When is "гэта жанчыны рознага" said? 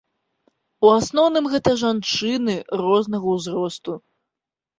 1.55-3.27